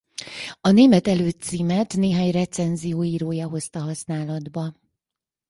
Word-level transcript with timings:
A 0.61 0.69
német 0.71 1.07
elő-címet 1.07 1.93
néhány 1.95 2.31
recenzió 2.31 3.03
írója 3.03 3.47
hozta 3.49 3.79
használatba. 3.79 4.73